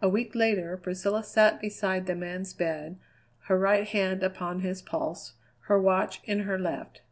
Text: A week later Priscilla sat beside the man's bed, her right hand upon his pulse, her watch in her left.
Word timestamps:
A 0.00 0.08
week 0.08 0.34
later 0.34 0.78
Priscilla 0.78 1.22
sat 1.22 1.60
beside 1.60 2.06
the 2.06 2.14
man's 2.14 2.54
bed, 2.54 2.98
her 3.48 3.58
right 3.58 3.86
hand 3.86 4.22
upon 4.22 4.60
his 4.60 4.80
pulse, 4.80 5.34
her 5.66 5.78
watch 5.78 6.22
in 6.24 6.44
her 6.44 6.58
left. 6.58 7.02